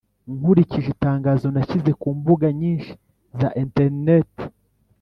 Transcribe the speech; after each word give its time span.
nkurikije 0.35 0.87
itangazo 0.95 1.45
nashyize 1.53 1.91
ku 2.01 2.07
mbuga 2.17 2.47
nyinshi 2.59 2.91
za 3.39 3.49
interineti 3.63 4.43